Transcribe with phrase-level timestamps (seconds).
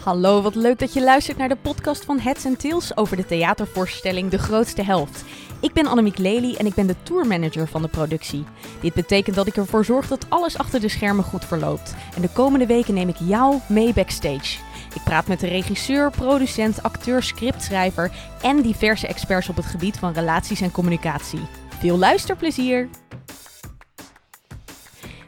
[0.00, 3.26] Hallo, wat leuk dat je luistert naar de podcast van Heads and Tails over de
[3.26, 5.24] theatervoorstelling De Grootste Helft.
[5.60, 8.44] Ik ben Annemiek Lely en ik ben de tourmanager van de productie.
[8.80, 11.94] Dit betekent dat ik ervoor zorg dat alles achter de schermen goed verloopt.
[12.16, 14.58] En de komende weken neem ik jou mee backstage.
[14.94, 18.10] Ik praat met de regisseur, producent, acteur, scriptschrijver
[18.42, 21.40] en diverse experts op het gebied van relaties en communicatie.
[21.78, 22.88] Veel luisterplezier!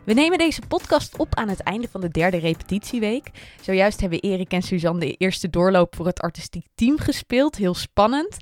[0.04, 3.30] We nemen deze podcast op aan het einde van de derde repetitieweek.
[3.60, 7.56] Zojuist hebben Erik en Suzanne de eerste doorloop voor het artistiek team gespeeld.
[7.56, 8.36] Heel spannend.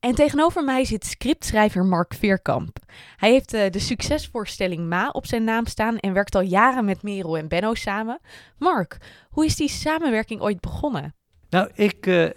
[0.00, 2.78] En tegenover mij zit scriptschrijver Mark Veerkamp.
[3.16, 7.02] Hij heeft uh, de succesvoorstelling Ma op zijn naam staan en werkt al jaren met
[7.02, 8.20] Merel en Benno samen.
[8.58, 8.96] Mark,
[9.30, 11.14] hoe is die samenwerking ooit begonnen?
[11.50, 12.28] Nou, ik uh,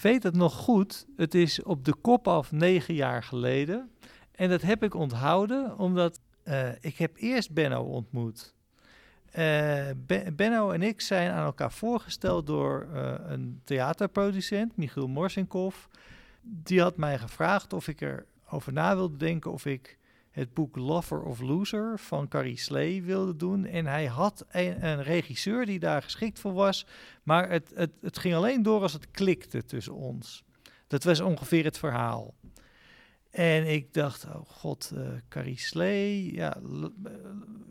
[0.00, 1.06] weet het nog goed.
[1.16, 3.90] Het is op de kop af negen jaar geleden.
[4.34, 8.54] En dat heb ik onthouden omdat uh, ik heb eerst Benno ontmoet.
[9.38, 9.90] Uh,
[10.32, 15.76] Benno en ik zijn aan elkaar voorgesteld door uh, een theaterproducent, Michiel Morsinkov.
[16.42, 19.98] Die had mij gevraagd of ik erover na wilde denken of ik
[20.30, 23.66] het boek Lover of Loser van Carrie Slee wilde doen.
[23.66, 26.86] En hij had een, een, regisseur die daar geschikt voor was.
[27.22, 30.44] Maar het, het, het ging alleen door als het klikte tussen ons.
[30.86, 32.34] Dat was ongeveer het verhaal.
[33.30, 36.56] En ik dacht, oh god, uh, Carrie Slee, ja,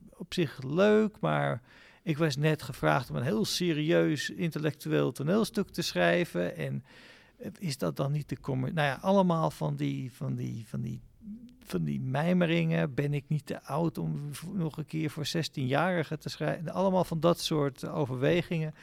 [0.10, 1.62] op zich leuk, maar
[2.04, 6.56] ik was net gevraagd om een heel serieus intellectueel toneelstuk te schrijven.
[6.56, 6.84] En
[7.60, 8.76] is dat dan niet de commercie?
[8.76, 11.02] Nou ja, allemaal van die, van die, van die,
[11.64, 12.94] van die mijmeringen.
[12.94, 16.72] Ben ik niet te oud om nog een keer voor 16-jarigen te schrijven?
[16.72, 18.74] Allemaal van dat soort overwegingen.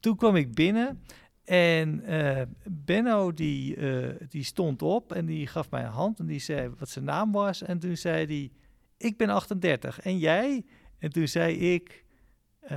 [0.00, 1.02] Toen kwam ik binnen
[1.44, 6.26] en uh, Benno die, uh, die stond op en die gaf mij een hand en
[6.26, 7.62] die zei wat zijn naam was.
[7.62, 8.50] En toen zei hij,
[8.96, 10.64] ik ben 38 en jij?
[10.98, 12.04] En toen zei ik,
[12.64, 12.70] uh,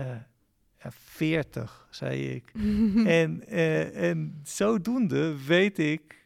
[0.83, 2.51] ja, 40, zei ik.
[3.21, 3.47] en,
[3.93, 6.23] en zodoende weet ik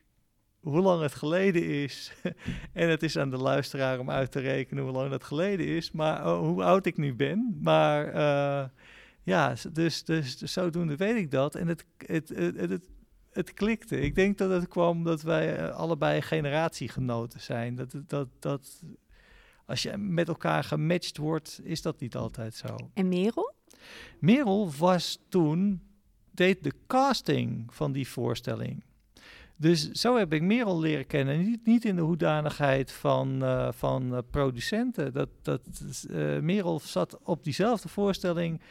[0.59, 2.13] hoe lang het geleden is.
[2.73, 5.91] en het is aan de luisteraar om uit te rekenen hoe lang dat geleden is.
[5.91, 7.57] Maar hoe oud ik nu ben.
[7.61, 8.71] Maar
[9.23, 11.55] ja, dus, dus, dus zodoende weet ik dat.
[11.55, 12.87] En het, het, het, het,
[13.31, 13.99] het klikte.
[13.99, 17.75] Ik denk dat het kwam dat wij eh, allebei generatiegenoten zijn.
[17.75, 18.83] Dat, dat, dat
[19.65, 22.75] als je met elkaar gematcht wordt, is dat niet altijd zo.
[22.93, 23.53] En Merel?
[24.19, 25.81] Merel was toen,
[26.31, 28.83] deed de casting van die voorstelling.
[29.55, 31.39] Dus zo heb ik Merel leren kennen.
[31.39, 35.13] Niet, niet in de hoedanigheid van, uh, van uh, producenten.
[35.13, 35.61] Dat, dat,
[36.09, 38.61] uh, Merel zat op diezelfde voorstelling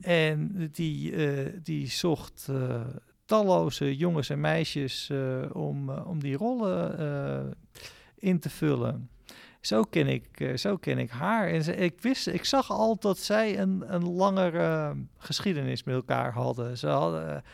[0.00, 2.80] en die, uh, die zocht uh,
[3.24, 7.54] talloze jongens en meisjes uh, om, om die rollen
[8.18, 9.08] in te vullen.
[9.60, 11.48] Zo ken ik, zo ken ik haar.
[11.48, 16.32] En ze, ik, wist, ik zag al dat zij een, een langere geschiedenis met elkaar
[16.32, 16.78] hadden.
[16.78, 17.44] Ze hadden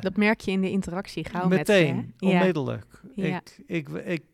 [0.00, 3.02] dat merk je in de interactie gauw meteen, met ze, onmiddellijk.
[3.14, 3.36] Ja.
[3.36, 4.24] Ik, ik, ik,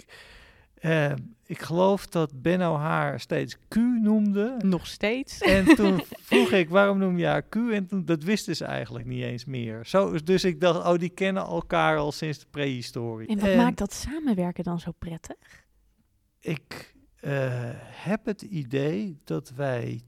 [0.86, 1.12] uh,
[1.46, 4.56] ik geloof dat Benno haar steeds Q noemde.
[4.58, 5.40] Nog steeds.
[5.40, 7.54] En toen vroeg ik, waarom noem je haar Q?
[7.54, 9.86] En toen, dat wisten ze eigenlijk niet eens meer.
[9.86, 13.28] Zo, dus ik dacht, oh, die kennen elkaar al sinds de prehistorie.
[13.28, 15.64] En wat en maakt dat samenwerken dan zo prettig?
[16.40, 17.30] Ik uh,
[17.80, 20.02] heb het idee dat wij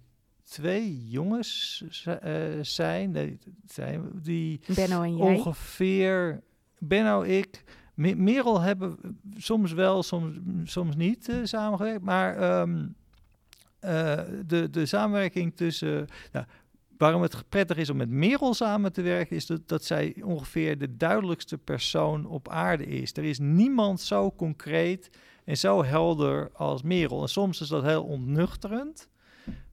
[0.44, 2.14] twee jongens uh,
[2.60, 5.34] zijn, nee, zijn die Benno en jij?
[5.34, 6.42] ongeveer,
[6.78, 7.64] Benno, ik
[7.98, 8.96] Merel hebben
[9.36, 12.02] soms wel, soms, soms niet uh, samengewerkt.
[12.02, 12.94] Maar um,
[13.84, 16.06] uh, de, de samenwerking tussen.
[16.32, 16.46] Nou,
[16.98, 20.78] waarom het prettig is om met Merel samen te werken, is dat, dat zij ongeveer
[20.78, 23.16] de duidelijkste persoon op aarde is.
[23.16, 25.10] Er is niemand zo concreet
[25.44, 27.22] en zo helder als Merel.
[27.22, 29.08] En soms is dat heel ontnuchterend.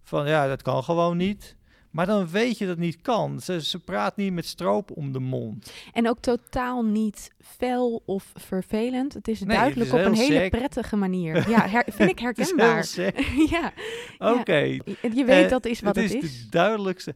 [0.02, 1.56] Van ja, dat kan gewoon niet.
[1.96, 3.40] Maar dan weet je dat het niet kan.
[3.40, 5.74] Ze, ze praat niet met stroop om de mond.
[5.94, 9.14] En ook totaal niet fel of vervelend.
[9.14, 11.50] Het is nee, duidelijk het is op een hele prettige manier.
[11.50, 12.88] Ja, her, vind ik herkenbaar.
[13.50, 13.74] ja.
[14.18, 14.40] Oké.
[14.40, 14.82] Okay.
[15.14, 16.14] Je weet uh, dat is wat het, is.
[16.14, 17.16] Het is de duidelijkste.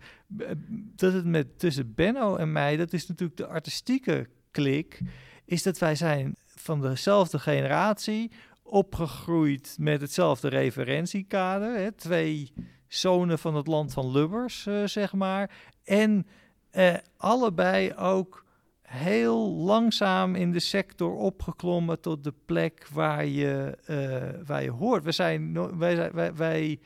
[0.95, 4.99] Dat het met tussen Benno en mij, dat is natuurlijk de artistieke klik,
[5.45, 8.31] is dat wij zijn van dezelfde generatie
[8.63, 11.75] opgegroeid met hetzelfde referentiekader.
[11.75, 11.91] Hè?
[11.91, 12.53] Twee
[12.89, 15.49] zonen van het land van Lubbers, uh, zeg maar.
[15.83, 16.27] En
[16.71, 18.45] uh, allebei ook
[18.81, 25.03] heel langzaam in de sector opgeklommen tot de plek waar je, uh, waar je hoort.
[25.03, 26.79] We zijn no wij, wij, wij,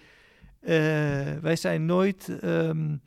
[1.42, 3.02] wij zijn nooit um,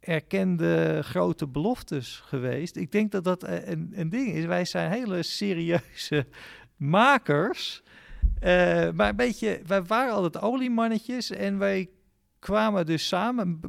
[0.00, 2.76] erkende grote beloftes geweest.
[2.76, 4.44] Ik denk dat dat een, een ding is.
[4.44, 6.26] Wij zijn hele serieuze
[6.76, 7.82] makers.
[8.94, 11.88] maar een beetje, wij waren altijd oliemannetjes en wij
[12.40, 13.60] kwamen dus samen,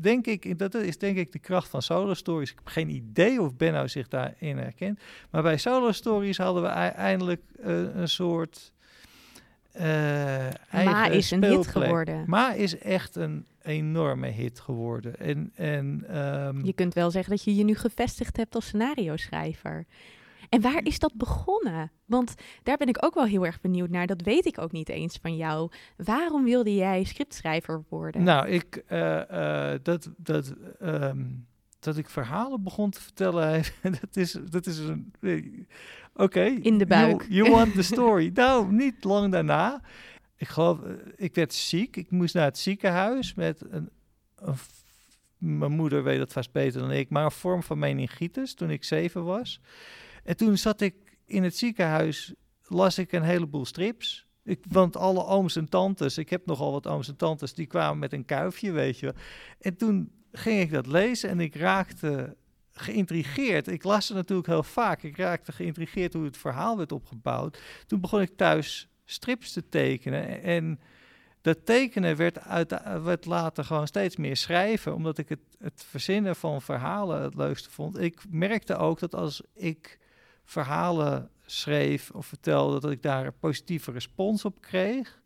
[0.00, 2.50] denk ik, dat is denk ik de kracht van Solo Stories.
[2.50, 5.00] Ik heb geen idee of Benno zich daarin herkent.
[5.30, 8.72] Maar bij Solo Stories hadden we ei- eindelijk eh, een soort
[9.72, 12.24] eh eigen Ma is een hit geworden.
[12.26, 15.18] Ma is echt een enorme hit geworden.
[15.20, 19.84] En, en ehm, Je kunt wel zeggen dat je je nu gevestigd hebt als scenario-schrijver.
[20.48, 21.90] En waar is dat begonnen?
[22.04, 24.06] Want daar ben ik ook wel heel erg benieuwd naar.
[24.06, 25.70] Dat weet ik ook niet eens van jou.
[25.96, 28.22] Waarom wilde jij scriptschrijver worden?
[28.22, 31.24] Nou, ik, eh, eh, dat, dat, ehm,
[31.78, 33.62] dat ik verhalen begon te vertellen,
[34.00, 35.12] dat is, dat is een...
[35.20, 35.44] eh,
[36.14, 36.42] Oké.
[36.44, 37.22] In de buik.
[37.28, 38.30] You, you want the story.
[38.34, 39.80] nou, niet lang daarna.
[40.36, 40.78] Ik geloof,
[41.16, 41.96] ik werd ziek.
[41.96, 43.90] Ik moest naar het ziekenhuis met een...
[44.36, 44.54] een
[45.38, 48.84] mijn moeder weet dat vast beter dan ik, maar een vorm van meningitis toen ik
[48.84, 49.60] zeven was.
[50.28, 50.94] En toen zat ik
[51.24, 54.26] in het ziekenhuis, las ik een heleboel strips.
[54.44, 57.98] Ik, want alle ooms en tantes, ik heb nogal wat ooms en tantes, die kwamen
[57.98, 59.14] met een kuifje, weet je wel.
[59.60, 62.36] En toen ging ik dat lezen en ik raakte
[62.72, 63.68] geïntrigeerd.
[63.68, 65.02] Ik las het natuurlijk heel vaak.
[65.02, 67.60] Ik raakte geïntrigeerd hoe het verhaal werd opgebouwd.
[67.86, 70.42] Toen begon ik thuis strips te tekenen.
[70.42, 70.80] En
[71.40, 76.36] dat tekenen werd, uit, werd later gewoon steeds meer schrijven, omdat ik het, het verzinnen
[76.36, 78.00] van verhalen het leukste vond.
[78.00, 79.98] Ik merkte ook dat als ik
[80.48, 85.20] verhalen schreef of vertelde, dat ik daar een positieve respons op kreeg.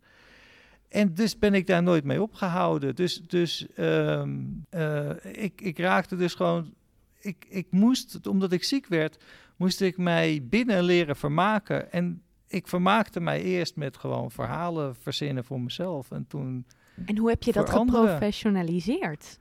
[0.89, 2.95] En dus ben ik daar nooit mee opgehouden.
[2.95, 4.39] Dus, dus ehm,
[4.69, 6.73] eh, ik, ik raakte dus gewoon.
[7.19, 9.23] Ik, ik moest, omdat ik ziek werd,
[9.55, 11.91] moest ik mij binnen leren vermaken.
[11.91, 16.11] En ik vermaakte mij eerst met gewoon verhalen verzinnen voor mezelf.
[16.11, 16.65] En toen.
[17.05, 19.39] En hoe heb je dat geprofessionaliseerd?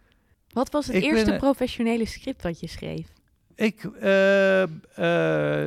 [0.49, 3.12] Wat was het Ik eerste professionele script wat je schreef?
[3.62, 3.85] Ik.
[3.85, 5.67] eh, eh,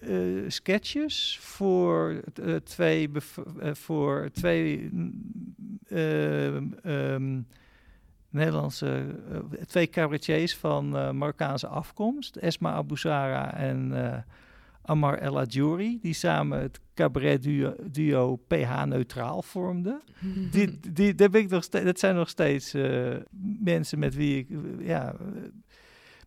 [0.00, 2.20] eh, sketches voor
[2.64, 3.10] twee,
[3.72, 7.40] voor twee mm, ehm,
[8.30, 9.04] Nederlandse,
[9.66, 14.18] twee cabaretiers van Marokkaanse afkomst, Esma Abuzara en eh,
[14.82, 20.02] Amar El Adjouri, die samen het cabaret duo, duo PH Neutraal vormden.
[20.50, 22.74] Die, die, ben ik nog steeds, dat zijn nog steeds
[23.60, 25.14] mensen met wie ik, ja,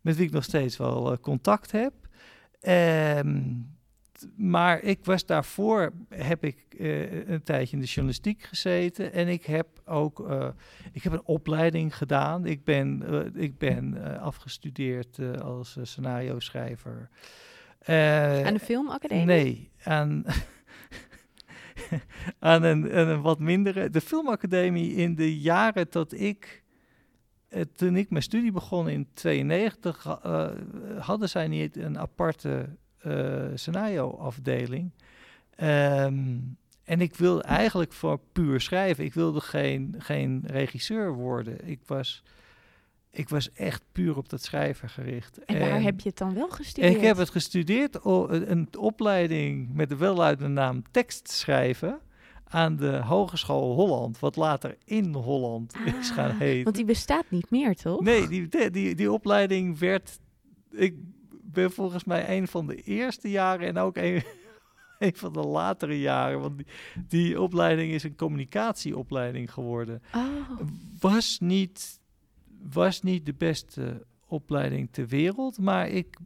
[0.04, 1.92] met wie ik nog steeds wel eh, contact heb.
[2.60, 3.42] Ehm,
[4.36, 9.12] maar ik was daarvoor, heb ik eh, een tijdje in de journalistiek gezeten.
[9.12, 10.48] En ik heb ook, eh,
[10.92, 12.46] ik heb een opleiding gedaan.
[12.46, 13.02] Ik ben,
[13.34, 17.08] ik ben afgestudeerd als scenario schrijver.
[17.86, 19.24] Aan de filmacademie?
[19.24, 20.24] Nee, aan,
[22.38, 23.90] aan, een, aan een wat mindere.
[23.90, 26.63] De filmacademie in de jaren dat ik.
[27.54, 32.68] Eh, toen ik mijn studie begon in 92, ha- eh, hadden zij niet een aparte
[32.98, 34.90] eh scenario-afdeling.
[35.56, 36.36] Ehm,
[36.84, 39.04] en ik wilde eigenlijk voor puur schrijven.
[39.04, 41.68] Ik wilde geen, geen regisseur worden.
[41.68, 42.22] Ik was,
[43.10, 45.44] ik was echt puur op dat schrijven gericht.
[45.44, 46.94] En waar heb je het dan wel gestudeerd?
[46.94, 52.00] ik heb het gestudeerd, een opleiding met de welluidende naam tekstschrijven
[52.54, 56.64] aan de Hogeschool Holland, wat later in Holland is gaan Ah, heten.
[56.64, 58.00] Want die bestaat niet meer, toch?
[58.00, 60.18] Nee, die, die, die, die opleiding werd,
[60.70, 60.94] ik
[61.42, 64.22] ben volgens mij een van de eerste jaren en ook een,
[64.98, 66.66] een van de latere jaren, want die,
[67.08, 70.24] die opleiding is een communicatieopleiding geworden Oh,
[71.00, 72.00] was niet,
[72.70, 75.58] was niet de beste opleiding ter wereld.
[75.58, 76.16] Maar ik,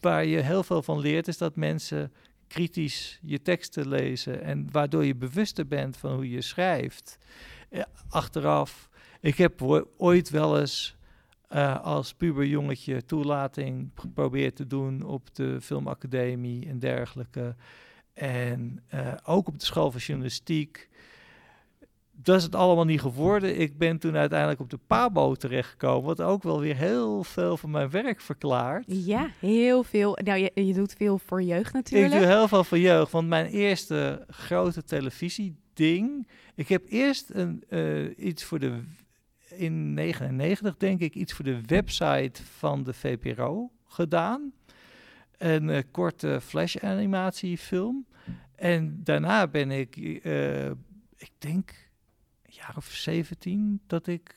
[0.00, 2.12] waar je heel veel van leert, is dat mensen
[2.54, 4.42] kritisch je teksten lezen.
[4.42, 7.18] En waardoor je bewuster bent van hoe je schrijft.
[7.70, 8.88] Ja, achteraf,
[9.20, 9.62] ik heb
[9.96, 10.96] ooit wel eens
[11.48, 17.56] eh, als puber jongetje toelating geprobeerd te doen op de filmacademie en dergelijke.
[18.12, 20.88] En eh, ook op de school van journalistiek.
[22.22, 23.60] Dat is het allemaal niet geworden.
[23.60, 27.70] Ik ben toen uiteindelijk op de PABO terechtgekomen, wat ook wel weer heel veel van
[27.70, 28.84] mijn werk verklaart.
[28.86, 30.18] ja, heel veel.
[30.24, 32.12] Nou, je, je doet veel voor jeugd Ik natuurlijk.
[32.12, 36.28] doe heel veel voor jeugd, want mijn eerste grote televisieding.
[36.54, 38.80] Ik heb eerst een, eh, iets voor de.
[39.56, 44.52] In 99 denk ik iets voor de website van de VPRO gedaan.
[45.38, 48.06] Een eh, korte flash-animatiefilm.
[48.56, 50.66] En daarna ben ik, eh,
[51.16, 51.83] ik denk,
[52.54, 54.34] jaar of 17 dat ik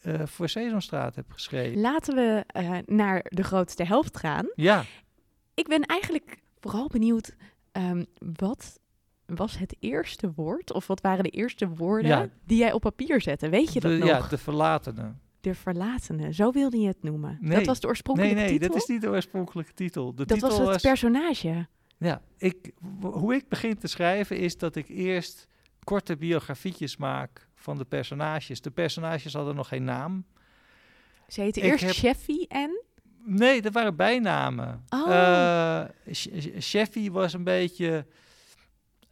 [0.00, 1.80] eh, voor Sesamstraat heb geschreven.
[1.80, 4.46] Laten we eh, naar de grootste helft gaan.
[4.54, 4.84] Ja,
[5.54, 7.36] Ik ben eigenlijk vooral benieuwd,
[7.72, 8.04] ehm,
[8.36, 8.78] wat
[9.26, 12.28] was het eerste woord, of wat waren de eerste woorden Ja.
[12.44, 13.48] die jij op papier zette?
[13.48, 14.08] Weet je dat de, nog?
[14.08, 15.12] ja, de verlatene.
[15.40, 17.38] De verlatene, zo wilde je het noemen.
[17.40, 17.56] Nee.
[17.56, 18.68] Dat was de Nee, oorspronkelijke nee, titel?
[18.68, 20.14] dat is niet de oorspronkelijke titel.
[20.14, 21.66] De dat titel was het personage.
[21.98, 25.48] Ja, ik, hoe ik begin te schrijven is dat ik eerst
[25.84, 28.60] korte biografietjes maak van de personages.
[28.60, 30.24] De personages hadden nog geen naam.
[31.28, 32.82] Ze heette eerst heb- Cheffy en...
[33.24, 34.84] Nee, dat waren bijnamen.
[34.90, 35.84] Oh.
[36.60, 38.06] Sheffy was een beetje...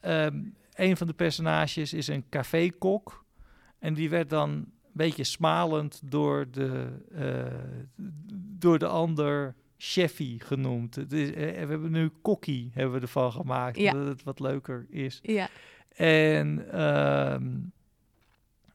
[0.01, 0.43] ehm,
[0.75, 3.25] een van de personages is een cafékok.
[3.79, 7.59] En die werd dan een beetje smalend door de, eh,
[8.59, 10.97] door de ander Cheffy genoemd.
[10.97, 13.93] Eh, we hebben nu Kokkie hebben we ervan gemaakt, Ja.
[13.93, 15.19] dat het wat leuker is.
[15.23, 15.49] Ja.
[15.99, 17.47] En, ehm,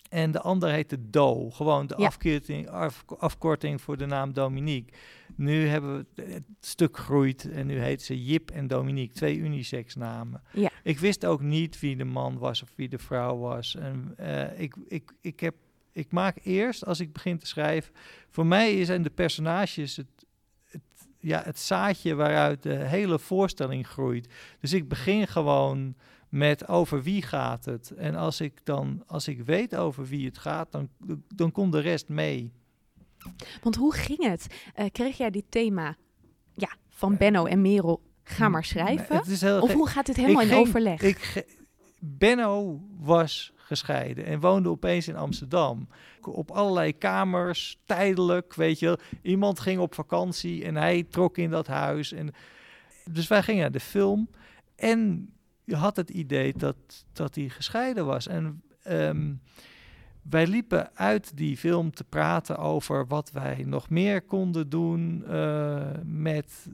[0.09, 1.49] en de ander heette Do.
[1.49, 2.05] Gewoon de Ja.
[2.05, 4.93] afkorting, af- afkorting voor de naam Dominique.
[5.35, 9.15] Nu hebben we het stuk groeit en nu heet ze Jip en Dominique.
[9.15, 10.41] Twee unisex namen.
[10.53, 10.69] Ja.
[10.83, 13.75] Ik wist ook niet wie de man was of wie de vrouw was.
[13.75, 15.55] En eh, ik, ik, ik, heb,
[15.91, 17.93] ik maak eerst, als ik begin te schrijven...
[18.29, 20.07] Voor mij zijn de personages het,
[20.65, 20.81] het,
[21.19, 24.27] ja, het zaadje waaruit de hele voorstelling groeit.
[24.59, 25.95] Dus ik begin gewoon
[26.33, 27.91] met over wie gaat het.
[27.91, 30.89] En als ik dan, als ik weet over wie het gaat, dan,
[31.35, 32.51] dan komt de rest mee.
[33.61, 34.47] Want hoe ging het?
[34.73, 35.95] Eh, kreeg jij dit thema
[36.53, 39.15] ja, van Benno en Merel, ga maar schrijven?
[39.15, 41.01] Het is heel Of hoe gaat dit helemaal in ging- overleg?
[41.01, 41.45] Ik
[41.99, 45.87] Benno was gescheiden en woonde opeens in Amsterdam.
[46.21, 48.97] Op allerlei kamers, tijdelijk, weet je wel.
[49.21, 52.11] Iemand ging op vakantie en hij trok in dat huis.
[52.11, 52.33] En,
[53.11, 54.29] dus wij gingen naar de film.
[54.75, 55.29] En
[55.65, 56.75] je had het idee dat,
[57.13, 58.27] dat hij gescheiden was.
[58.27, 59.34] En ehm,
[60.22, 65.24] wij liepen uit die film te praten over wat wij nog meer konden doen.
[65.27, 66.67] eh, met,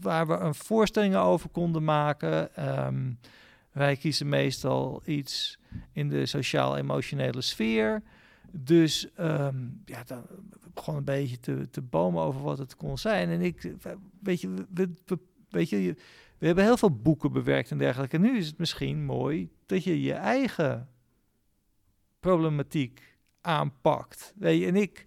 [0.00, 2.56] waar we een voorstelling over konden maken.
[2.56, 3.12] Ehm,
[3.72, 5.58] wij kiezen meestal iets
[5.92, 8.02] in de sociaal-emotionele sfeer.
[8.52, 10.22] Dus ehm, ja, dan
[10.74, 13.28] begon een beetje te, te bomen over wat het kon zijn.
[13.28, 13.72] En ik,
[14.22, 15.18] weet je, we, we-
[15.48, 15.96] weet je-
[16.38, 18.16] we hebben heel veel boeken bewerkt en dergelijke.
[18.16, 20.88] En nu is het misschien mooi dat je je eigen
[22.20, 24.32] problematiek aanpakt.
[24.36, 25.04] Weet je, en ik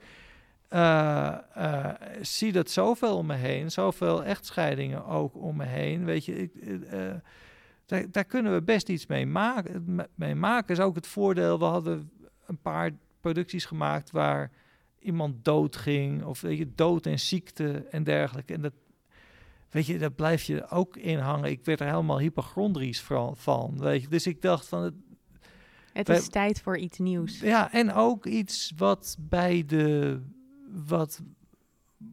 [0.68, 6.06] eh, eh, zie dat zoveel om me heen, zoveel echtscheidingen ook om me heen.
[6.06, 7.14] Weet je, ik, eh,
[7.86, 9.84] daar, daar kunnen we best iets mee maken.
[9.96, 11.60] me- Mee maken is ook het voordeel.
[11.60, 12.12] We hadden
[12.46, 12.92] een paar
[13.22, 14.52] producties gemaakt waar
[15.00, 18.54] iemand doodging of weet je, dood en ziekte en dergelijke.
[18.54, 18.74] En dat,
[19.70, 21.50] weet je, daar blijf je ook in hangen.
[21.50, 24.08] Ik werd er helemaal hypochondrisch van, van weet je.
[24.08, 24.94] Dus ik dacht van, het,
[25.94, 27.40] het is tijd voor iets nieuws.
[27.40, 30.20] ja, en ook iets wat bij de.
[30.88, 31.22] Wat.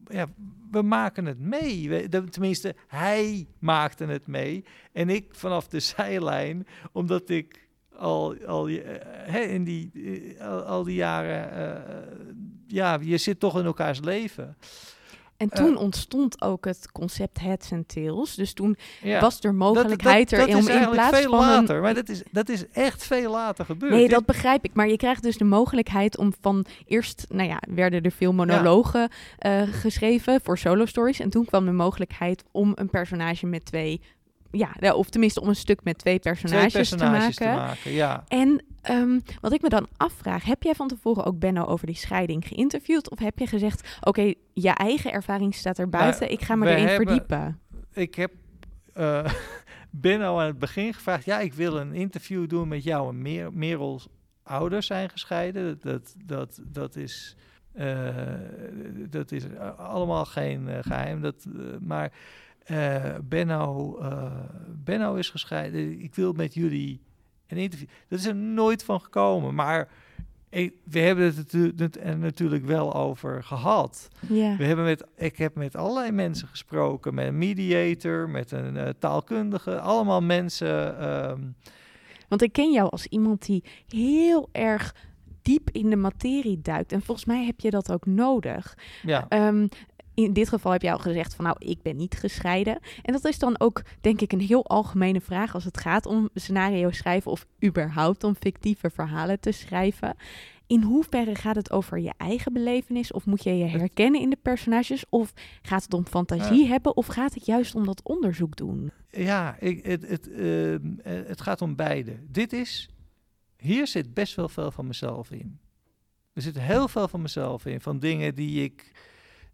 [0.05, 0.25] Ja,
[0.71, 1.89] we maken het mee.
[1.89, 4.63] We- Tenminste, hij maakte het mee.
[4.91, 9.91] En ik vanaf de zijlijn, omdat ik al, al eh, in die,
[10.37, 11.51] eh, al, al die jaren.
[11.51, 12.01] eh,
[12.67, 14.57] ja, je zit toch in elkaars leven.
[15.37, 18.35] En toen ontstond ook het concept Heads and Tails.
[18.35, 19.19] Dus toen Ja.
[19.19, 21.81] was er mogelijkheid dat, dat, er om in plaats veel van een later.
[21.81, 23.91] Maar dat is, dat is echt veel later gebeurd.
[23.93, 24.73] Nee, dat begrijp ik.
[24.73, 29.09] Maar je krijgt dus de mogelijkheid om van eerst, nou ja, werden er veel monologen
[29.37, 31.19] eh, geschreven voor solo stories.
[31.19, 34.01] En toen kwam de mogelijkheid om een personage met twee,
[34.51, 37.65] ja, of tenminste om een stuk met twee twee personages, personages te maken.
[37.65, 37.91] te maken.
[37.91, 38.23] Ja.
[38.27, 41.95] En ehm, wat ik me dan afvraag, heb jij van tevoren ook Benno over die
[41.95, 43.09] scheiding geïnterviewd?
[43.09, 46.87] Of heb je gezegd, oké, je eigen ervaring staat er buiten, ik ga me erin
[46.87, 47.59] hebben- verdiepen.
[47.93, 48.31] ik heb
[48.93, 49.25] eh
[49.89, 53.53] Benno aan het begin gevraagd: ja, ik wil een interview doen met jou en Mer
[53.53, 54.07] Merel's
[54.43, 55.79] ouders zijn gescheiden.
[55.81, 57.35] Dat, dat, dat is.
[57.73, 58.15] eh,
[59.09, 61.21] dat is eh, allemaal geen eh, geheim.
[61.21, 62.11] Dat, eh, maar
[62.65, 64.31] eh, Benno, eh,
[64.83, 66.01] Benno is gescheiden.
[66.01, 66.99] Ik wil met jullie
[67.47, 67.87] een interview.
[68.07, 69.55] Dat is er nooit van gekomen.
[69.55, 69.87] Maar
[70.49, 71.33] ik, we hebben
[71.77, 74.07] het er natuurlijk wel over gehad.
[74.29, 74.55] Ja.
[74.57, 78.89] We hebben met, ik heb met allerlei mensen gesproken, met een mediator, met een eh,
[78.99, 80.99] taalkundige, allemaal mensen.
[80.99, 81.41] ehm,
[82.27, 84.95] Want ik ken jou als iemand die heel erg
[85.41, 86.91] diep in de materie duikt.
[86.91, 88.77] En volgens mij heb je dat ook nodig.
[89.03, 89.67] ja, Ehm,
[90.15, 92.79] in dit geval heb jij al gezegd van nou, ik ben niet gescheiden.
[93.01, 96.29] En dat is dan ook, denk ik, een heel algemene vraag als het gaat om
[96.33, 100.15] scenario schrijven of überhaupt om fictieve verhalen te schrijven.
[100.67, 103.11] In hoeverre gaat het over je eigen belevenis?
[103.11, 105.05] Of moet je je herkennen in de personages?
[105.09, 106.97] Of gaat het om fantasie hebben?
[106.97, 108.91] Of gaat het juist om dat onderzoek doen?
[109.09, 112.15] ja ik, het, het, ehm, eh, het gaat om beide.
[112.27, 112.89] Dit is,
[113.57, 115.59] hier zit best wel veel van mezelf in.
[116.33, 118.91] Er zit heel veel van mezelf in, van dingen die ik.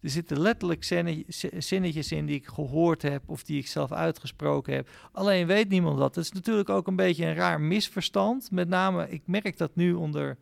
[0.02, 3.92] Er zitten letterlijk zinne- zi- zinnetjes in die ik gehoord heb of die ik zelf
[3.92, 4.90] uitgesproken heb.
[5.12, 6.16] Alleen weet niemand dat.
[6.16, 8.52] Het is natuurlijk ook een beetje een raar misverstand.
[8.52, 10.38] Met name, ik merk dat nu onder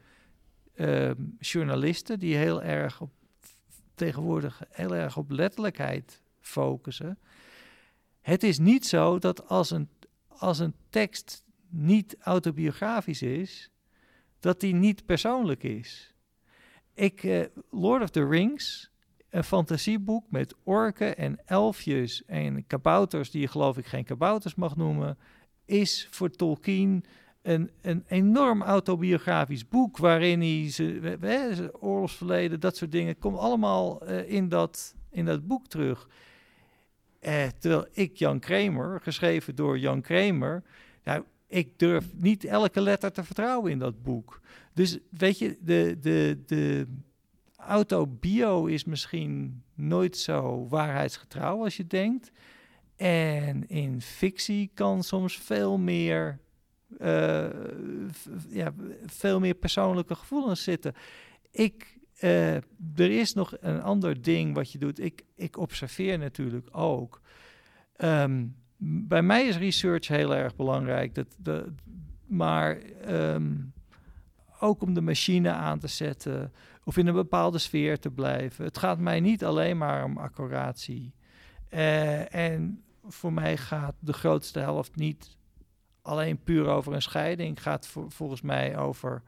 [0.75, 3.11] ehm, journalisten die heel erg op
[3.95, 7.19] tegenwoordig heel erg op letterlijkheid focussen.
[8.21, 9.89] Het is niet zo dat als een,
[10.27, 13.69] als een tekst niet autobiografisch is,
[14.39, 16.13] dat die niet persoonlijk is.
[16.93, 18.88] Ik, uh, Lord of the Rings,
[19.29, 24.75] een fantasieboek met orken en elfjes en kabouters, die je geloof ik geen kabouters mag
[24.75, 25.17] noemen,
[25.65, 27.03] is voor Tolkien
[27.41, 34.29] een, een enorm autobiografisch boek waarin hij zijn oorlogsverleden, dat soort dingen, komt allemaal uh,
[34.31, 36.09] in, dat, in dat boek terug.
[37.21, 40.63] Uh, terwijl ik, Jan Kramer, geschreven door Jan Kramer,
[41.03, 44.41] nou, ik durf niet elke letter te vertrouwen in dat boek.
[44.74, 46.88] Dus weet je, de, de, de
[47.69, 52.31] autobio is misschien nooit zo waarheidsgetrouw als je denkt.
[52.95, 56.39] En in fictie kan soms veel meer,
[56.97, 57.49] uh,
[58.49, 58.73] ja,
[59.05, 60.93] veel meer persoonlijke gevoelens zitten.
[61.51, 62.55] Ik, uh,
[62.95, 64.99] er is nog een ander ding wat je doet.
[64.99, 67.21] Ik, ik observeer natuurlijk ook.
[67.97, 71.15] Um, bij mij is research heel erg belangrijk.
[71.15, 71.65] Dat, de,
[72.25, 73.73] maar um,
[74.59, 76.53] ook om de machine aan te zetten
[76.89, 78.65] of in een bepaalde sfeer te blijven.
[78.65, 81.13] Het gaat mij niet alleen maar om accuratie.
[81.69, 85.38] Uh, en voor mij gaat de grootste helft niet
[86.01, 87.50] alleen puur over een scheiding.
[87.50, 89.24] Het gaat voor, volgens mij over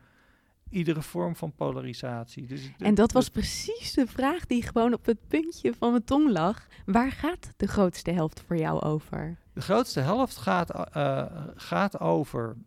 [0.70, 2.46] iedere vorm van polarisatie.
[2.48, 6.32] Dus en dat was precies de vraag die gewoon op het puntje van mijn tong
[6.32, 6.68] lag.
[6.86, 9.38] Waar gaat de grootste helft voor jou over?
[9.54, 11.26] De grootste helft gaat, uh,
[11.56, 12.58] gaat over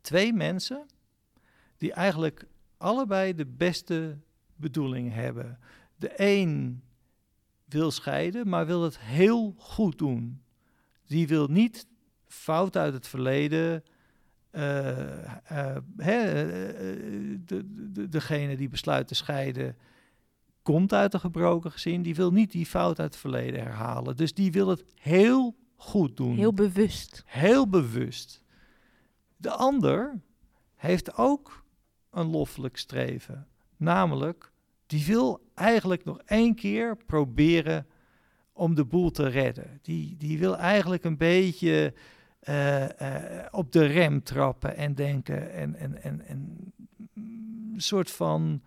[0.00, 0.86] twee mensen
[1.76, 2.46] die eigenlijk
[2.84, 4.18] allebei de beste
[4.56, 5.58] bedoeling hebben.
[5.96, 6.82] De een
[7.64, 10.42] wil scheiden, maar wil het heel goed doen.
[11.06, 11.86] Die wil niet
[12.26, 13.82] fout uit het verleden.
[14.50, 14.98] Uh,
[15.52, 16.46] uh, hè,
[17.44, 19.76] de, de, degene die besluit te scheiden
[20.62, 22.02] komt uit een gebroken gezin.
[22.02, 24.16] Die wil niet die fout uit het verleden herhalen.
[24.16, 26.36] Dus die wil het heel goed doen.
[26.36, 27.22] Heel bewust.
[27.26, 28.42] Heel bewust.
[29.36, 30.20] De ander
[30.74, 31.63] heeft ook
[32.14, 33.46] een loffelijk streven.
[33.76, 34.52] Namelijk,
[34.86, 37.86] die wil eigenlijk nog één keer proberen
[38.52, 39.78] om de boel te redden.
[39.82, 41.94] Die, die wil eigenlijk een beetje
[42.48, 42.88] uh, uh,
[43.50, 46.72] op de rem trappen en denken en, en, en, en
[47.74, 48.62] een soort van,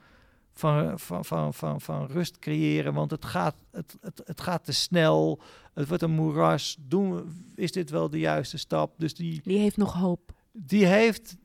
[0.52, 2.94] van, van, van, van, van rust creëren.
[2.94, 5.42] Want het gaat, het, het, het gaat te snel,
[5.74, 6.78] het wordt een moeras.
[6.80, 8.94] Doen, is dit wel de juiste stap?
[8.98, 10.32] Dus die, die heeft nog hoop.
[10.52, 11.38] Die heeft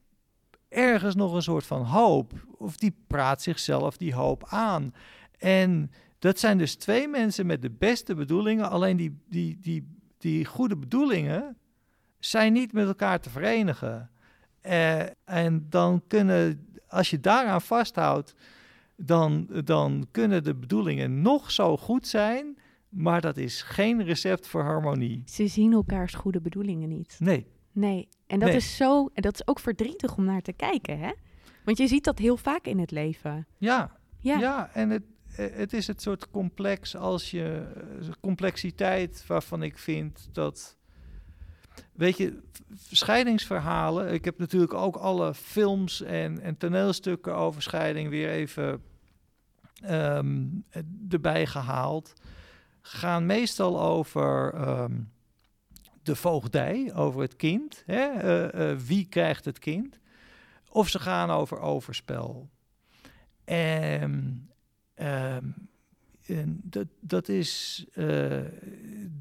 [0.73, 2.33] ergens nog een soort van hoop.
[2.59, 4.95] Of die praat zichzelf die hoop aan.
[5.39, 8.71] En dat zijn dus twee mensen met de beste bedoelingen.
[8.71, 11.57] Alleen die, die, die, die goede bedoelingen
[12.19, 14.11] zijn niet met elkaar te verenigen.
[14.67, 18.35] Uh, en dan kunnen, als je daaraan vasthoudt,
[18.97, 22.59] dan, dan kunnen de bedoelingen nog zo goed zijn.
[22.89, 25.23] Maar dat is geen recept voor harmonie.
[25.27, 27.17] Ze zien elkaars goede bedoelingen niet.
[27.19, 27.47] Nee.
[27.73, 31.13] Nee, en dat is zo, en dat is ook verdrietig om naar te kijken, hè?
[31.65, 33.47] Want je ziet dat heel vaak in het leven.
[33.59, 35.03] Ja, ja, ja en het,
[35.37, 40.77] eh, het is het soort complex als je, eh, complexiteit waarvan ik vind dat,
[41.93, 42.39] weet je,
[42.91, 44.13] scheidingsverhalen.
[44.13, 48.83] Ik heb natuurlijk ook alle films en, en toneelstukken over scheiding weer even
[49.91, 50.65] um,
[51.09, 52.13] erbij gehaald.
[52.81, 55.13] Gaan meestal over um,
[56.03, 57.83] de voogdij, over het kind.
[57.87, 58.25] Hè?
[58.55, 59.99] Uh, uh, wie krijgt het kind?
[60.69, 62.51] Of ze gaan over overspel.
[63.45, 64.49] En,
[64.95, 65.69] um,
[66.27, 68.41] en dat, dat, is, uh,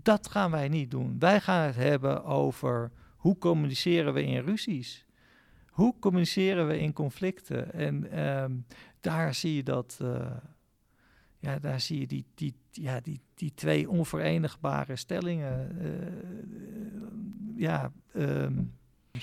[0.03, 1.15] dat gaan wij niet doen.
[1.19, 5.05] Wij gaan het hebben over hoe communiceren we in ruzies.
[5.67, 7.73] Hoe communiceren we in conflicten?
[7.73, 8.65] En um,
[8.99, 9.99] daar zie je dat
[11.41, 15.77] ja, daar zie je die, die, ja, die, die twee onverenigbare stellingen.
[15.81, 15.89] Uh,
[17.55, 18.73] ja, um.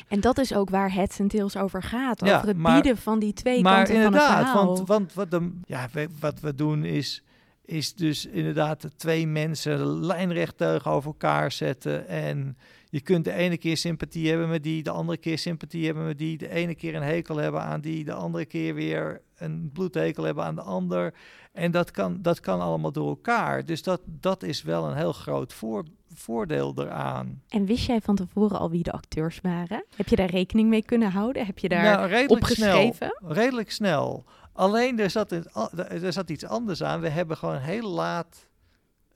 [0.08, 2.24] en dat is ook waar het en over gaat.
[2.24, 4.66] Ja, over het maar, bieden van die twee maar kanten van het verhaal.
[4.66, 5.88] Want, want wat, de, ja,
[6.20, 7.22] wat we doen is,
[7.64, 12.08] is dus inderdaad twee mensen lijnrecht tegenover elkaar zetten.
[12.08, 12.56] En
[12.88, 16.18] je kunt de ene keer sympathie hebben met die, de andere keer sympathie hebben met
[16.18, 20.24] die, de ene keer een hekel hebben aan die, de andere keer weer een bloedhekel
[20.24, 21.14] hebben aan de ander.
[21.52, 23.64] En dat kan, dat kan allemaal door elkaar.
[23.64, 27.42] Dus dat, dat is wel een heel groot voor, voordeel eraan.
[27.48, 29.84] En wist jij van tevoren al wie de acteurs waren?
[29.96, 31.46] Heb je daar rekening mee kunnen houden?
[31.46, 33.14] Heb je daar nou, redelijk opgeschreven?
[33.18, 34.24] Snel, redelijk snel.
[34.52, 35.32] Alleen er zat,
[35.72, 37.00] er zat iets anders aan.
[37.00, 38.48] We hebben gewoon heel laat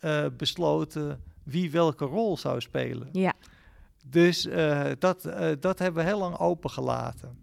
[0.01, 3.09] uh, besloten wie welke rol zou spelen.
[3.13, 3.33] Ja.
[4.07, 7.39] Dus uh, dat, uh, dat hebben we heel lang opengelaten.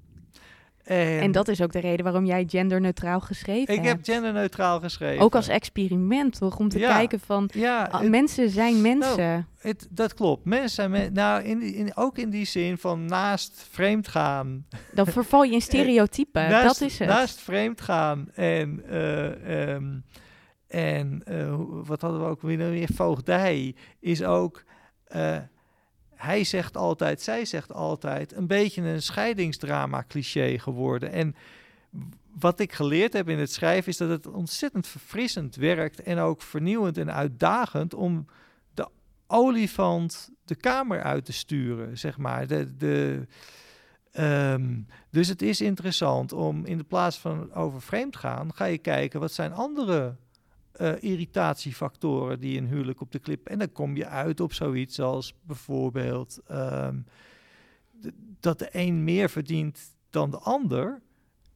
[0.90, 4.08] En, En dat is ook de reden waarom jij genderneutraal geschreven ik heb hebt.
[4.10, 5.24] genderneutraal geschreven.
[5.24, 6.58] Ook als experiment, toch?
[6.58, 6.96] Om te Ja.
[6.96, 9.48] kijken van, ja, ah, het- mensen zijn mensen.
[9.60, 10.46] het, dat klopt.
[10.46, 15.44] Mensen zijn men- nou in, ook in die zin van naast vreemd gaan Dan verval
[15.44, 17.08] je in stereotypen, naast, dat is het.
[17.08, 19.86] Naast vreemd gaan en, eh, ehm,
[20.68, 24.64] en eh, wat hadden we ook weer, nou voogdij, is ook,
[25.08, 25.38] eh,
[26.20, 31.12] hij zegt altijd, zij zegt altijd, een beetje een scheidingsdrama cliché geworden.
[31.12, 31.36] En
[32.40, 36.42] wat ik geleerd heb in het schrijven is dat het ontzettend verfrissend werkt en ook
[36.42, 38.26] vernieuwend en uitdagend om
[38.74, 38.88] de
[39.28, 42.48] olifant de kamer uit te sturen, zeg maar.
[42.48, 43.28] De, de,
[44.12, 44.80] ehm,
[45.10, 49.20] dus het is interessant om in de plaats van over vreemd gaan, ga je kijken
[49.20, 50.16] wat zijn andere
[50.80, 53.48] eh, irritatiefactoren die een huwelijk op de klip.
[53.48, 57.00] En dan kom je uit op zoiets als bijvoorbeeld ehm,
[58.40, 61.02] dat de een meer verdient dan de ander.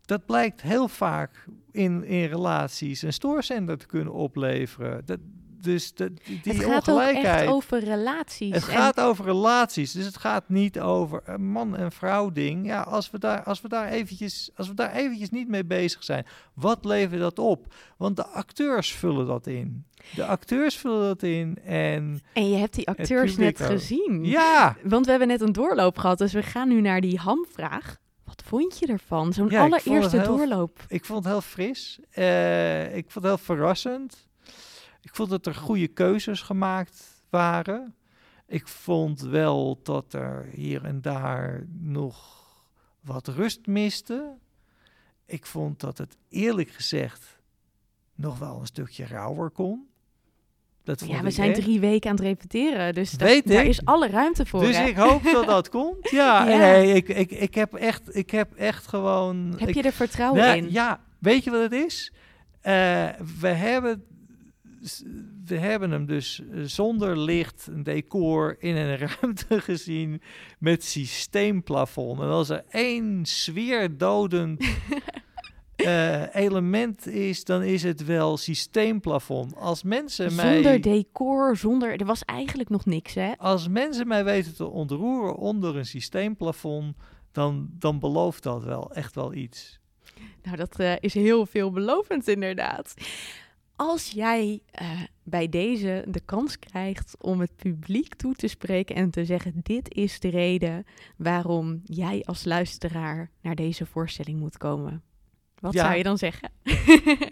[0.01, 5.05] Dat blijkt heel vaak in, in relaties een stoorzender te kunnen opleveren.
[5.05, 5.19] Dat,
[5.63, 8.53] dus dat, die het gaat ook echt over relaties.
[8.53, 12.65] Het En- gaat over relaties, dus het gaat niet over een man en vrouw ding.
[12.65, 16.03] Ja, als we daar, als we daar eventjes, als we daar eventjes niet mee bezig
[16.03, 17.73] zijn, wat levert dat op?
[17.97, 19.85] Want de acteurs vullen dat in.
[20.15, 23.67] De acteurs vullen dat in en En je hebt die acteurs net ook.
[23.67, 24.25] gezien.
[24.25, 27.97] ja, Want we hebben net een doorloop gehad, dus we gaan nu naar die hamvraag.
[28.25, 29.33] Wat vond je ervan?
[29.33, 30.79] Zo'n Ja, ik allereerste heel- doorloop.
[30.87, 31.99] ik vond het heel fris.
[32.11, 34.27] Eh, ik vond het heel verrassend.
[35.03, 37.95] Ik vond dat er goede keuzes gemaakt waren.
[38.47, 42.41] Ik vond wel dat er hier en daar nog
[43.01, 44.33] wat rust miste.
[45.25, 47.39] Ik vond dat het eerlijk gezegd
[48.15, 49.87] nog wel een stukje rauwer kon.
[50.83, 51.61] Dat vond Ja, we zijn echt.
[51.61, 53.69] drie weken aan het repeteren, dus daar, Weet daar ik.
[53.69, 54.59] is alle ruimte voor.
[54.61, 54.85] Dus hè?
[54.85, 56.09] ik hoop dat dat komt.
[56.09, 56.57] Ja, Ja.
[56.57, 59.53] nee, ik, ik, ik, heb echt, ik heb echt gewoon...
[59.57, 60.71] Heb ik- je er vertrouwen nou, in?
[60.71, 62.13] Ja, weet je wat het is?
[62.61, 64.05] Eh, we, hebben,
[65.45, 70.21] we hebben hem dus eh, zonder licht, een decor, in een ruimte gezien
[70.59, 72.19] met systeemplafond.
[72.19, 74.65] En als er één sfeerdodend
[75.75, 79.55] eh, element is, dan is het wel systeemplafond.
[79.55, 80.53] Als mensen mij...
[80.53, 81.99] Zonder decor, zonder...
[81.99, 83.31] Er was eigenlijk nog niks, hè?
[83.37, 86.95] Als mensen mij weten te ontroeren onder een systeemplafond,
[87.31, 89.79] dan, dan belooft dat wel echt wel iets.
[90.43, 92.93] Nou, dat eh, is heel veelbelovend inderdaad.
[93.75, 99.09] Als jij eh, bij deze de kans krijgt om het publiek toe te spreken en
[99.09, 100.85] te zeggen: Dit is de reden
[101.17, 105.03] waarom jij als luisteraar naar deze voorstelling moet komen.
[105.59, 105.83] Wat Ja.
[105.83, 106.51] zou je dan zeggen?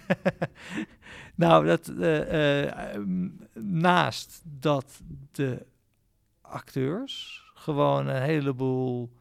[1.34, 3.02] nou, dat, eh, eh,
[3.54, 5.00] naast dat
[5.32, 5.66] de
[6.40, 9.12] acteurs gewoon een heleboel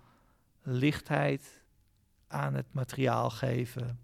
[0.61, 1.63] lichtheid
[2.27, 3.99] aan het materiaal geven,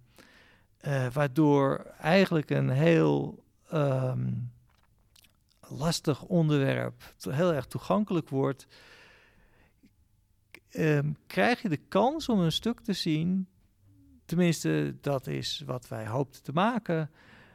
[0.78, 4.34] eh, waardoor eigenlijk een heel ehm,
[5.70, 8.68] lastig onderwerp heel erg toegankelijk wordt,
[10.70, 13.48] ehm, krijg je de kans om een stuk te zien,
[14.26, 17.12] tenminste dat is wat wij hoopten te maken,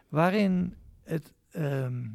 [0.08, 2.08] waarin het, ehm,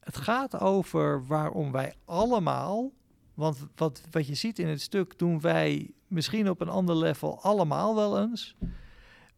[0.00, 2.92] het gaat over waarom wij allemaal,
[3.34, 7.42] want wat, wat je ziet in het stuk doen wij misschien op een ander level
[7.42, 8.56] allemaal wel eens,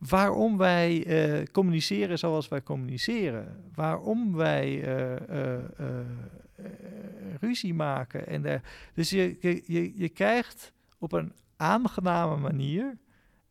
[0.09, 5.65] waarom wij eh, communiceren zoals wij communiceren, waarom wij eh, eh,
[7.41, 8.27] ruzie maken.
[8.27, 8.63] En der-
[8.95, 9.37] dus je,
[9.67, 12.99] je, je, krijgt op een aangename manier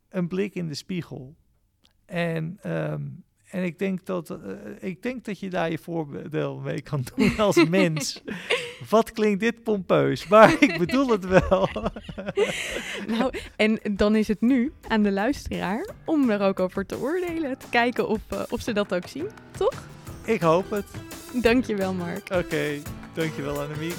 [0.10, 1.36] een blik in de spiegel.
[2.06, 3.02] En, ehm,
[3.50, 4.38] en ik, denk dat,
[4.80, 8.24] ik denk dat je daar je voordeel mee kan doen als mens.
[8.90, 11.70] Wat klinkt dit pompeus, maar ik bedoel het wel.
[13.08, 17.58] Nou, en dan is het nu aan de luisteraar om er ook over te oordelen.
[17.58, 19.74] Te kijken of, eh, of ze dat ook zien, toch?
[20.30, 20.86] ik hoop het.
[21.34, 22.30] Dankjewel, Mark.
[22.34, 22.82] Oké,
[23.14, 23.96] dankjewel Annemiek.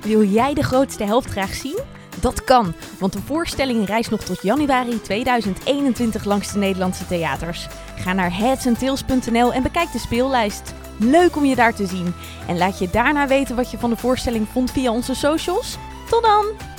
[0.00, 1.78] Wil jij de grootste helft graag zien?
[2.20, 7.66] Dat kan, want de voorstelling reist nog tot januari 2021 langs de Nederlandse theaters.
[7.96, 10.74] Ga naar headsandtails.nl en bekijk de speellijst.
[11.02, 12.14] Leuk om je daar te zien.
[12.46, 15.76] En laat je daarna weten wat je van de voorstelling vond via onze socials.
[16.08, 16.71] Tot dan!